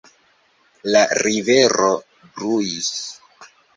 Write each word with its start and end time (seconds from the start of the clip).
La 0.95 1.03
rivero 1.19 1.91
bruis. 2.31 2.89